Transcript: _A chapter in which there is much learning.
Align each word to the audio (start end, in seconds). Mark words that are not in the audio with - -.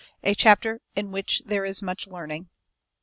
_A 0.23 0.33
chapter 0.35 0.81
in 0.95 1.11
which 1.11 1.43
there 1.45 1.63
is 1.63 1.83
much 1.83 2.07
learning. 2.07 2.49